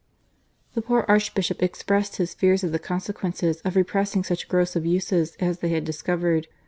The 0.73 0.81
poor 0.81 1.05
Archbishop 1.07 1.61
expressed 1.61 2.15
his 2.15 2.33
fears 2.33 2.63
at 2.63 2.71
the 2.71 2.79
consequences 2.79 3.61
of 3.61 3.75
repressing 3.75 4.23
such 4.23 4.47
gross 4.47 4.75
abuses 4.75 5.37
as 5.39 5.59
they 5.59 5.69
had 5.69 5.85
discovered. 5.85 6.47